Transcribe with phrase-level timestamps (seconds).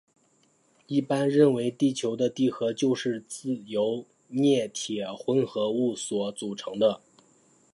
[0.87, 3.23] 一般认为地球的地核就是
[3.67, 6.99] 由镍铁混合物所组成的。